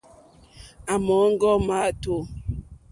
À 0.93 0.95
mɔ̀ŋɡɔ́ 1.05 1.55
máàtù,. 1.67 2.13